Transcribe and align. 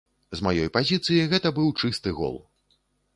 З 0.37 0.43
маёй 0.45 0.69
пазіцыі 0.77 1.27
гэта 1.33 1.51
быў 1.57 1.69
чысты 1.83 2.15
гол. 2.21 2.41